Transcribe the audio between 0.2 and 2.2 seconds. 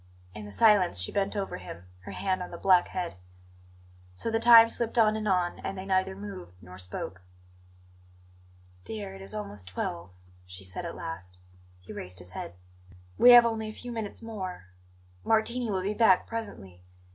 In the silence she bent over him, her